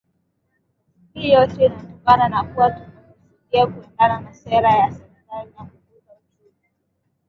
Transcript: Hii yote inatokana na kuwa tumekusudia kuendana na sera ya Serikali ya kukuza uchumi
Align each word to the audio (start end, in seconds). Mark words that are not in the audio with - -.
Hii 1.13 1.31
yote 1.31 1.65
inatokana 1.65 2.29
na 2.29 2.43
kuwa 2.43 2.71
tumekusudia 2.71 3.67
kuendana 3.67 4.19
na 4.19 4.33
sera 4.33 4.71
ya 4.71 4.91
Serikali 4.91 5.47
ya 5.47 5.53
kukuza 5.63 6.13
uchumi 6.13 6.53